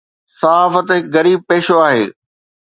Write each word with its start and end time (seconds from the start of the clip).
صحافت 0.39 0.87
هڪ 0.95 1.03
غريب 1.15 1.39
پيشو 1.49 1.75
هو. 1.83 1.99